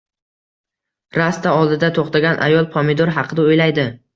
Rasta 1.17 1.53
oldida 1.57 1.91
to‘xtagan 1.99 2.43
ayol 2.49 2.69
pomidor 2.79 3.17
haqida 3.19 3.47
o‘ylaydi 3.49 3.89